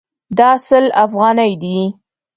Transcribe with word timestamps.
دا 0.37 0.49
سل 0.67 0.85
افغانۍ 1.05 1.51
دي 1.61 1.77